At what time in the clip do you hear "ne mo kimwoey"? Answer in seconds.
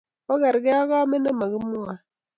1.21-1.99